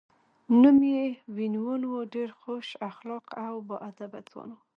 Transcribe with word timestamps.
نوم 0.61 0.77
یې 0.93 1.03
وین 1.35 1.53
وون 1.63 1.81
و، 1.89 1.93
ډېر 2.13 2.29
خوش 2.39 2.67
اخلاقه 2.89 3.35
او 3.49 3.55
با 3.67 3.77
ادبه 3.89 4.19
ځوان 4.29 4.49
و. 4.53 4.57